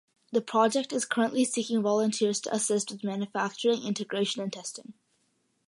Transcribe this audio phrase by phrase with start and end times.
[0.31, 4.93] The project is currently seeking volunteers to assist with manufacturing, integration and testing.